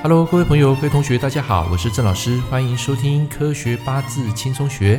[0.00, 4.96] Hello，各位朋友、各位同学，大家好，我是郑老师，欢迎收听《科学八字轻松学》。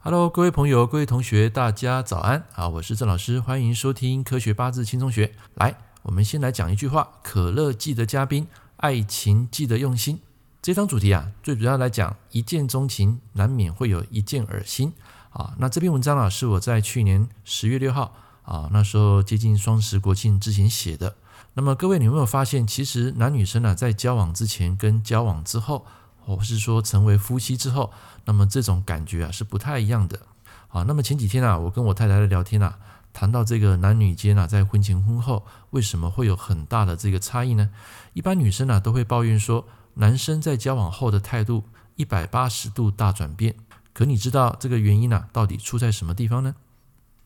[0.00, 2.68] Hello，各位朋友、各位同学，大家早安啊！
[2.68, 5.26] 我是郑老师，欢迎收听《科学八字轻松学》。
[5.54, 8.48] 来，我们先来讲一句话：可乐记得加冰，
[8.78, 10.20] 爱情记得用心。
[10.60, 14.92] 这张主题啊，最主要来讲，一见钟情难免会有一见恶心
[15.30, 15.54] 啊。
[15.58, 18.12] 那这篇文章啊，是我在去年十月六号。
[18.46, 21.16] 啊，那时候接近双十国庆之前写的。
[21.54, 25.84] 那么各位，你有没有发现，其实男女生呢、啊，在交往之前跟交往之后，
[26.20, 27.92] 或是说成为夫妻之后，
[28.24, 30.20] 那么这种感觉啊是不太一样的。
[30.68, 32.78] 啊，那么前几天啊，我跟我太太在聊天啊，
[33.12, 37.70] 谈到这个男女间啊，在婚前婚后为什么会有很大的这个差异呢？
[38.12, 41.64] 一般女生啊都会抱怨说，男生在交往后的态度
[41.96, 43.56] 一百八十度大转变。
[43.94, 46.54] 可你知道这个原因啊，到底出在什么地方呢？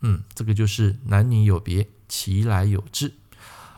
[0.00, 3.12] 嗯，这个就是男女有别，其来有自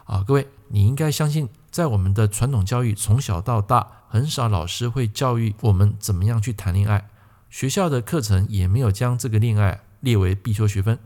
[0.05, 0.25] 啊！
[0.27, 7.09] 各位，你应该相信，在我们的传统教育，从小到大，很少老师会教育我们怎么样去谈恋爱，
[7.51, 10.99] 学校的课程也没有将这个恋爱列为必修学分，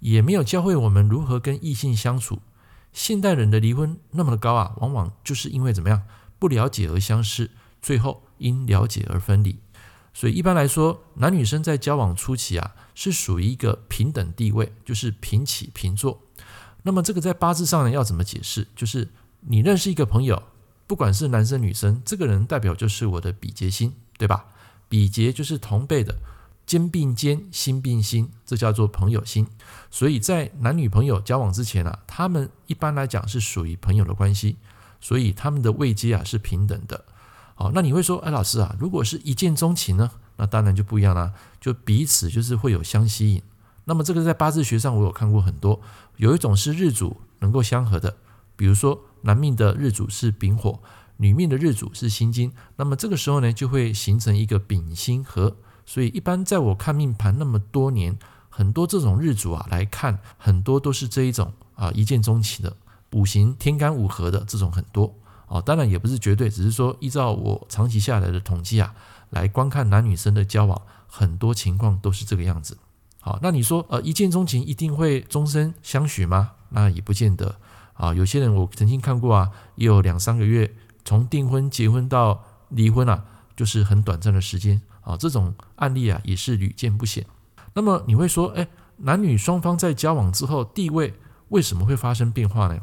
[0.00, 2.40] 也没有教会我们如何跟异性相处。
[2.92, 6.02] 现代人的离婚那么的高啊，往往就是因为怎么样，
[6.38, 7.50] 不了解而相识，
[7.82, 9.58] 最后因了解而分离。
[10.12, 16.22] 所以一般来说，男女生在交往初期啊，是属于一个平等地位，就是平起平坐。
[16.82, 18.66] 那么这个在八字上呢，要怎么解释？
[18.76, 19.08] 就是
[19.40, 20.42] 你认识一个朋友，
[20.86, 24.46] 不管是男生女生，这个人代表就是我的比劫星，对吧？
[24.88, 26.14] 比劫就是同辈的，
[26.66, 29.46] 肩并肩，心并心，这叫做朋友心。
[29.90, 34.58] 所以在男女朋友交往之前啊，他们一般来讲是属于朋友的关系，
[35.00, 37.04] 所以他们的位阶啊是平等的。
[37.54, 40.10] 好，那你会说，哎，老师啊，如果是一见钟情呢？
[40.36, 43.42] 那当然就不一样啦，就彼此就是会有相吸引。
[43.84, 45.80] 那么这个在八字学上我有看过很多，
[46.16, 48.16] 有一种是日主能够相合的，
[48.56, 50.80] 比如说男命的日主是丙火，
[51.18, 55.56] 女命的日主是辛金，那么这个时候呢就会形成一个丙辛合。
[55.86, 62.74] 所以一般在我看命盘那么多年，很多这种日主啊来看，很多都是这一种啊一见钟情的，
[63.12, 65.14] 五行天干五合的这种很多。
[65.46, 68.94] 哦，当然也不是绝对，只是说依照我长期下来的统计啊，
[69.30, 72.78] 来观看男女生的交往，很多情况都是这个样子。
[73.20, 76.52] 好，那你说呃一见钟情一定会终身相许吗？
[76.70, 77.56] 那也不见得
[77.94, 78.12] 啊。
[78.12, 83.24] 有些人我曾经看过啊，也有两三个月，从订婚、结婚到离婚啊，
[83.56, 85.16] 就是很短暂的时间啊。
[85.16, 87.24] 这种案例啊也是屡见不鲜。
[87.74, 88.68] 那么你会说，哎，
[88.98, 91.14] 男女双方在交往之后，地位
[91.48, 92.80] 为什么会发生变化呢？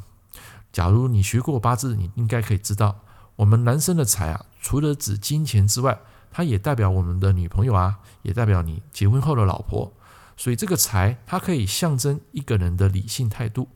[0.72, 3.02] 假如你学过八字，你应该可以知道，
[3.36, 6.00] 我们男生的财啊，除了指金钱之外，
[6.32, 9.92] 它也代表我们的女朋友啊，也代表你结婚后的老婆。
[10.38, 13.68] 所以这个财，它可以象征一个人的理性态度。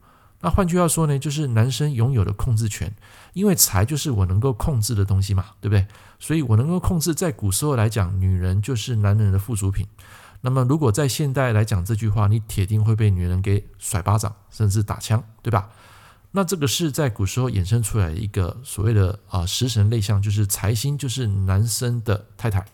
[0.41, 2.93] 那换句话说呢，就是男生拥有的控制权，
[3.33, 5.87] 因为财就是我能够控制的东西嘛，对不对？
[6.19, 9.87] 所以我能够控制，在古时候来讲，女人就是男人的附属品。
[10.41, 15.69] 那么如果在现代来讲这句话，你铁定会被女人给甩巴掌，甚至打枪，对吧？
[16.35, 22.65] 那这个是在古时候衍生出来一个所谓的啊食神类象，就是财星，就是男生的太太。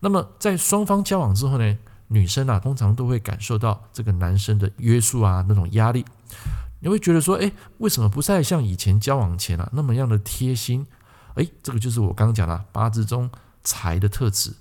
[0.00, 6.04] 那么在双方交往之后呢，女生啊通常都会感受到这个男生的约束啊那种压力，
[6.80, 10.86] 你会觉得说，哎，为什么不再像以前交往前啊那么样的贴心？
[11.32, 13.30] 哎，这个就是我刚刚讲的八字中
[13.64, 14.52] 财的特质，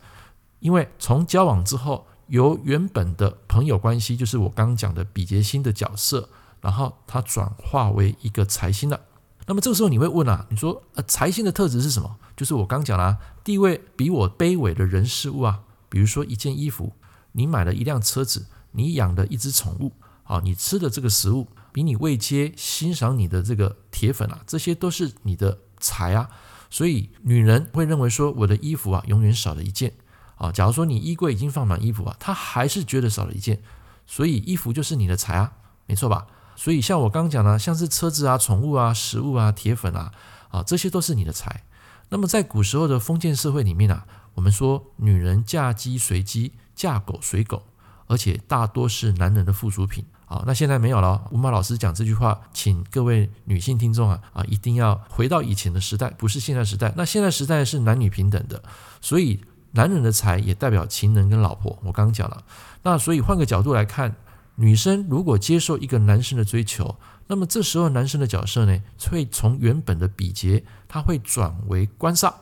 [0.61, 6.29] 因为从交往之后，由原本的朋友关系，就是我刚刚讲的比劫星的角色。
[6.61, 8.99] 然后它转化为一个财星了。
[9.45, 12.17] 那么这个时候你会问啊，你说呃财星的特质是什么？
[12.35, 16.93] 就是我刚讲了，地位比我卑微的人事物啊，比如说一件衣服，
[17.31, 26.29] 你买了一辆车子，你养的一只宠物，啊，你吃的这个食物，比你未接欣赏你的这个铁粉啊，这些都是你的财啊。
[26.69, 29.93] 所以女人会认为说，我的衣服啊，永远少了一件
[30.35, 30.51] 啊。
[30.51, 33.61] 假如说你衣柜已经放满衣服啊，她还是觉得少了一件，
[34.05, 35.53] 所以衣服就是你的财啊，
[35.85, 36.27] 没错吧？
[36.57, 40.11] 所以，像我刚刚讲的，像是车子啊、宠物啊、食物啊、铁粉啊，
[40.49, 41.63] 啊，这些都是你的财。
[42.09, 47.61] 那么，在古时候的封建社会里面啊，我们说女人嫁鸡随鸡，嫁狗随狗，
[48.07, 50.03] 而且大多是男人的附属品。
[50.25, 51.27] 好，那现在没有了。
[51.29, 56.91] 吴马老师讲这句话，请各位女性听众啊啊，一定要回到以前的时代，不是现在时代。
[56.97, 58.63] 那现在时代是男女平等的，
[58.99, 59.39] 所以
[59.73, 61.77] 男人的财也代表情人跟老婆。
[61.83, 62.43] 我刚刚讲了，
[62.81, 64.15] 那所以换个角度来看。
[64.59, 66.95] 女生如果接受一个男生的追求，
[67.27, 72.33] 那么这时候男生的角色呢，会从原本的比劫，他会转为官煞。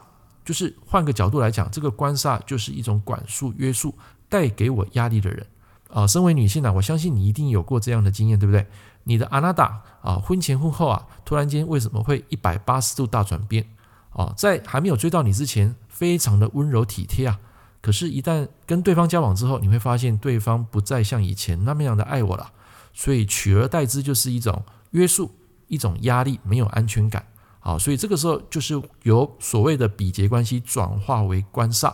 [0.45, 3.93] 就是换个角度来讲，这个官煞就是一种管束、约束，
[4.29, 5.45] 带给我压力的人。
[5.89, 8.65] 啊，身为女性呢，我相信你一定有过这样的经验，对不对？
[9.03, 13.67] 你的阿娜达啊，婚前婚后啊，突然间为什么会一百八十度大转变？
[14.11, 17.39] 哦，在还没有追到你之前，非常的温柔体贴啊。
[17.85, 22.51] 可是，一旦跟对方交往之后，你会发现对方不再像以前那么样的爱我了。
[22.93, 25.29] 所以取而代之就是一种约束，
[25.67, 27.23] 一种压力，没有安全感。
[27.59, 31.93] 好，所以这个时候就是由所谓的比劫关系转化为官煞。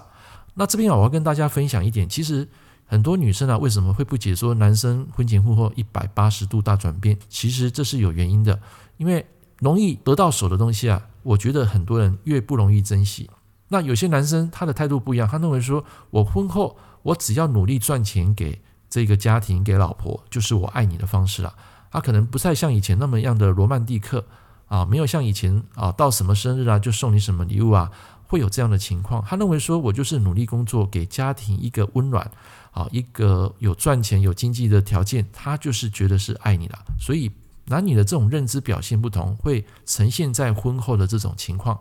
[0.53, 2.47] 那这边啊，我要跟大家分享一点，其实
[2.85, 7.17] 很多女生啊，为什么会不解说男生婚前婚后一百八十度大转变？
[7.27, 8.57] 其实这是有原因的，
[8.95, 9.25] 因为
[9.57, 13.29] 容易得到手的东西啊，我觉得很多人越不容易珍惜。
[13.73, 21.53] 那有些男生他的态度不一样，他认为说，我婚后我只要努力赚钱给这个家庭给老婆，就是我爱你的方式了。
[21.89, 24.25] 他可能不再像以前那么样的罗曼蒂克
[24.67, 27.89] 啊，没有像以前啊，到什么生日啊就送你什么礼物啊，
[28.27, 29.23] 会有这样的情况。
[29.25, 32.29] 他认为说我就是努力工作给家庭一个温暖
[32.71, 36.77] 啊，一个有赚钱有经济的条件，他就是觉得是爱你了。
[36.99, 37.31] 所以
[37.67, 41.79] 男女的这种认知表现不同，会呈现在婚后的这种情况。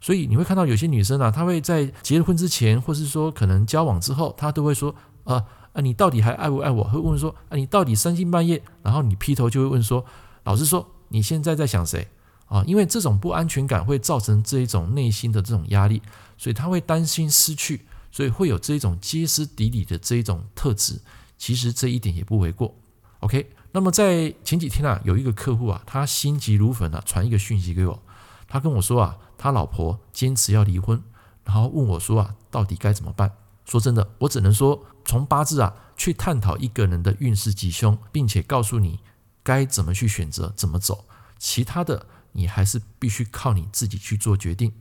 [0.00, 4.94] 所以你会看到有些女生啊，她会在结婚之前，或是说可能交往之后，她都会说，
[5.24, 5.36] 呃，
[5.74, 6.84] 啊，你到底还爱不爱我？
[6.84, 10.02] 会问说，啊，你到底三更半夜，然后你劈头就会问说，
[10.44, 12.08] 老实说，你现在在想谁？
[12.46, 16.00] 啊，因为这种不安全感会造成这一种内心的这种压力，
[16.38, 20.98] 所以她会担心失去，所以会有这一种歇斯底里的这一种特质。
[21.36, 22.74] 其实这一点也不为过。
[23.18, 28.02] OK，那么在前几天啊，有一个客户啊，他心急如焚啊，传一个讯息给我，
[28.48, 29.14] 他跟我说啊。
[29.42, 31.02] 他老婆坚持要离婚，
[31.44, 33.32] 然后问我说啊，到底该怎么办？
[33.64, 39.00] 说真的，我只能说从八字啊去探讨一个人的运势吉凶，并且告诉你
[39.42, 41.06] 该怎么去选择，怎么走。
[41.38, 44.74] 其他的你还是必须靠你自己去做决定。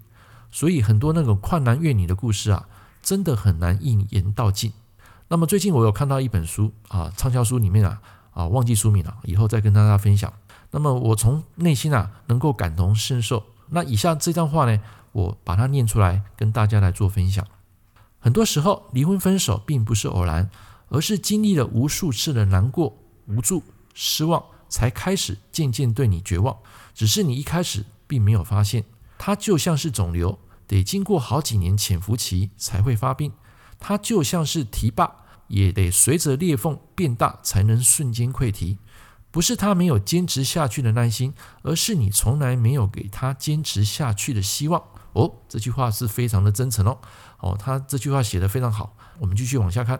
[0.51, 2.67] 所以很多那种旷男怨女的故事啊，
[3.01, 4.73] 真的很难一言道尽。
[5.29, 8.01] 那么最近我有看到一本书啊，畅销书里面啊
[8.33, 10.33] 啊忘记书名了，以后再跟大家分享。
[10.71, 13.45] 那么我从内心啊能够感同身受。
[13.69, 14.81] 那以下这段话呢，
[15.12, 17.45] 我把它念出来，跟大家来做分享。
[18.19, 20.50] 很多时候，离婚分手并不是偶然，
[20.89, 23.63] 而是经历了无数次的难过、无助、
[23.94, 26.57] 失望，才开始渐渐对你绝望。
[26.94, 28.83] 只是你一开始并没有发现，
[29.18, 30.38] 它就像是肿瘤，
[30.68, 33.31] 得经过好几年潜伏期才会发病；
[33.80, 35.10] 它就像是堤坝，
[35.48, 38.77] 也得随着裂缝变大才能瞬间溃堤。
[39.31, 44.81] 不是他没有坚持下去的耐心，而是你从来没有给他坚持下去的希望。
[45.13, 46.97] 哦，这句话是非常的真诚哦。
[47.39, 48.95] 哦，他这句话写得非常好。
[49.19, 49.99] 我们继续往下看。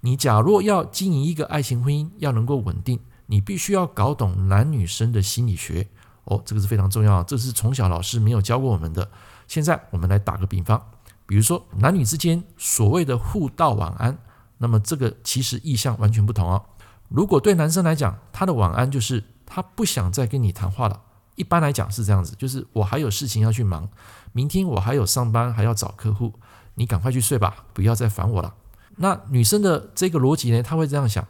[0.00, 5.88] 你假若要经营一个爱情婚姻，要能够稳定，你必须要搞懂男女生的心理学。
[6.24, 9.08] 哦，这个是非常重要，这是从小老师没有教过我们的。
[9.46, 10.90] 现在我们来打个比方，
[11.24, 14.18] 比如说男女之间所谓的互道晚安，
[14.58, 16.64] 那么这个其实意象完全不同哦。
[17.08, 21.02] 如果对男生来讲，他的晚安就是他不想再跟你谈话了。
[21.36, 23.88] 一般来讲是这样子，就是我还有事情要去忙，
[24.32, 26.32] 明天我还有上班，还要找客户，
[26.74, 28.54] 你赶快去睡吧，不要再烦我了。
[28.96, 31.26] 那女生的这个逻辑呢，她会这样想：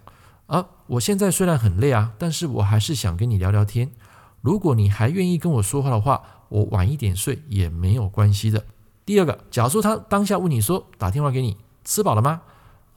[0.46, 3.90] 啊，我现在虽然很累啊，但是我还是想跟你聊聊天。
[4.40, 8.64] 如果你还愿意跟我说话的话，我晚一点睡也没有关系的。
[9.05, 12.43] 第二个，假如说他当下问你说，打电话给你，吃饱了吗？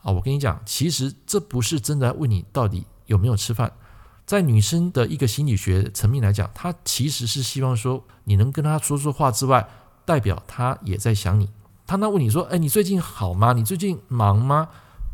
[0.02, 3.74] 啊，我跟你讲，其实这不是真的问你到底有没有吃饭，
[4.26, 9.68] 在女生的一个心理学层面来讲，她其实是希望说你能跟她说说话之外，
[10.06, 11.50] 代表她也在想你。
[11.86, 13.54] 她那问你说，哎，你最近好吗？
[13.54, 14.70] 你最近忙吗？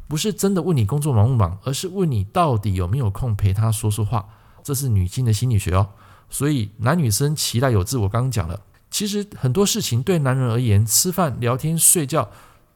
[0.08, 4.28] 不是真的问你工作忙不忙，而是问你到底有没有空陪她说说话。
[4.64, 5.90] 这是女性的心理学哦。
[6.30, 8.60] 所以男女生其来有自，我刚刚讲了，
[8.92, 12.30] 其实很多事情对男人而言，吃饭、聊天、睡觉。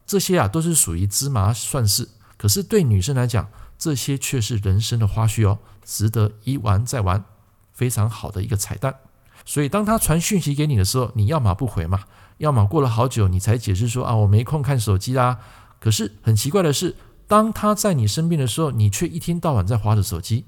[0.10, 3.48] 这些啊都是属于芝麻蒜事，可是对女生来讲，
[3.78, 7.24] 这些却是人生的花絮哦，值得一玩再玩，
[7.74, 8.96] 非常好的一个彩蛋。
[9.46, 12.06] 所以当他传讯息给你的时候，你要么不回嘛，
[12.40, 15.38] 要么过了好久你才解释说啊我没空看手机啦。
[15.80, 16.96] 可是很奇怪的是，
[17.28, 20.46] 当他在你身边的时候，你却一天到晚在划着手机，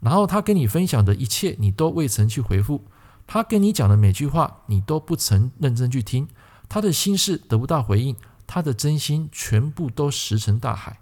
[0.00, 2.86] 然后他跟你分享的一切你都未曾去回复，
[3.26, 6.26] 他跟你讲的每句话你都不曾认真去听，
[6.66, 8.16] 他的心事得不到回应。
[8.54, 11.00] 他的真心全部都石沉大海，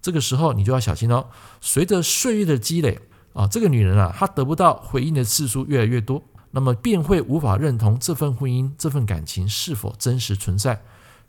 [0.00, 1.26] 这个时候你就要小心哦。
[1.60, 2.96] 随着岁月的积累
[3.32, 10.80] 啊，这个女人啊，她得不到回应的次数越来越多，那么便会无法认同这份婚姻、这份感情是否真实存在。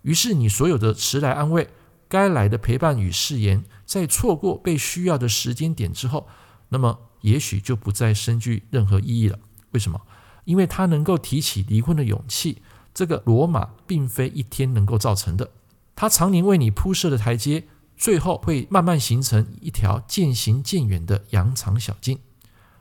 [0.04, 1.68] 于是你所有的迟来安慰、
[2.08, 6.28] 该来的陪伴与誓言，在错过被需要的时间点之后，
[6.70, 9.40] 那么也许就不再深具任何意义了。
[9.72, 10.00] 为什么？
[10.46, 12.62] 因为他能够提起离婚的勇气，
[12.94, 15.50] 这个罗马并非一天能够造成的。
[15.96, 22.20] 他常年为你铺设的台阶，最后会慢慢形成一条渐行渐远的羊肠小径。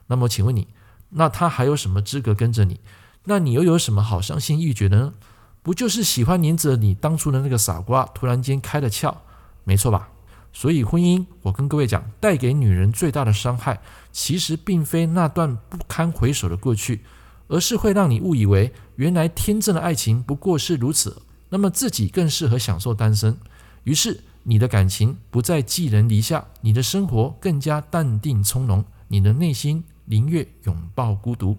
[0.07, 0.69] 那么请问你，
[1.11, 2.81] 那他还有什么资格跟着你？
[3.25, 5.15] 那你又有什么好伤心欲绝的呢？
[5.63, 9.15] 不就是喜欢黏着你当初的那个傻瓜，突然间开了窍，
[9.63, 10.09] 没错吧？
[10.53, 17.05] 所以婚姻，我跟各位讲，带给女人最大的伤害，其实并非那段不堪回首的过去，
[17.47, 23.37] 而是会让你误以为，原来天真的爱情不过是如此，那么自己更适合享受单身，
[23.85, 31.59] 于是你的感情不再寄人篱下，你的生活更加淡定从容，你的内心宁愿拥抱孤独。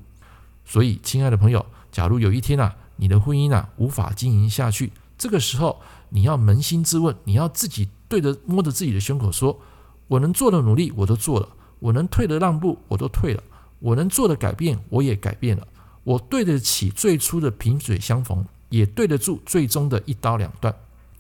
[0.65, 9.61] 所以，亲爱的朋友，假如有一天啊，你的婚姻啊无法经营下去，这个时候你要扪心自问，你要自己对着摸着自己的胸口说
[10.09, 11.47] ：“我能做的努力我都做了，
[11.77, 13.43] 我能退的让步我都退了，
[13.77, 15.67] 我能做的改变我也改变了，
[16.03, 18.43] 我对得起最初的萍水相逢，
[18.73, 20.73] 也对得住最终的一刀两断。”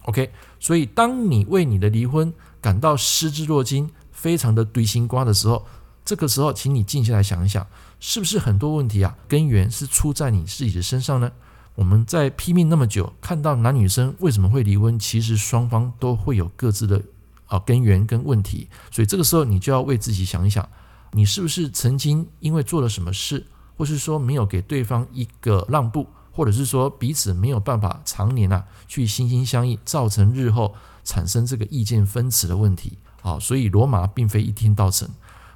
[0.09, 5.65] OK，所以当你为你的离婚感到失之若惊，非常的堆心瓜的时候，
[6.03, 7.65] 这个时候，请你静下来想一想，
[7.99, 11.31] 是不是很多问题啊，根源是出在你自己的身上呢？
[11.75, 17.01] 我们在拼命那么久，看到男女生为什么会离婚，其实双方都会有各自的
[17.45, 20.67] 啊根源跟问题，所以这个时候你就要为自己想一想，
[21.13, 23.45] 你是不是曾经因为做了什么事，
[23.77, 30.75] 或是说没有给对方一个让步，或者是说彼此没有办法常年啊去心心相印，造成日后
[31.05, 33.39] 产生这个意见分歧的问题啊？
[33.39, 35.07] 所以罗马并非一天到成。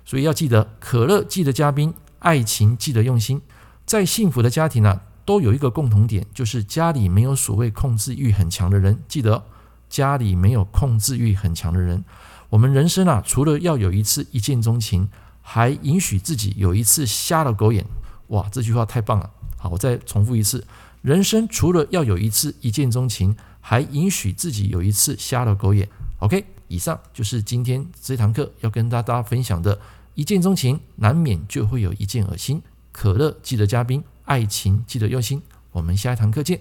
[0.05, 3.41] 所以要记得，可乐记得加冰，爱情记得用心。
[3.86, 9.03] 在幸福的家庭啊，都有一个共同点，就是家里没有所谓控制欲很强的人。
[9.07, 9.43] 记得，
[9.89, 12.05] 家里没有控制欲很强的人。
[12.50, 15.10] 我们人生啊，除了要有一次一见钟情，
[15.41, 17.86] 还允许自己有一次瞎了狗眼。
[18.27, 19.29] 哇，这句话太棒了！
[19.58, 20.66] 好，我再重复一次：
[21.02, 25.90] 人生除了要有一次一见钟情，还允许自己有一次瞎了狗眼。
[26.20, 29.78] OK，以上就是今天这堂课要跟大家分享的。
[30.16, 32.62] 一见钟情，难免就会有一见恶心。
[32.92, 35.42] 可乐记得加冰，爱情记得用心。
[35.72, 36.60] 我们下一堂课见，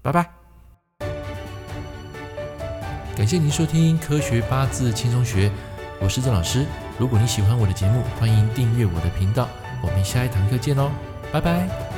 [0.00, 0.30] 拜拜。
[3.14, 5.48] 感谢您收听《科学八字轻松学》，
[6.00, 6.64] 我是郑老师。
[6.98, 9.48] 如果你喜欢我的节目，欢迎订阅我的频道。
[9.82, 10.90] 我们下一堂课见喽，
[11.30, 11.93] 拜拜。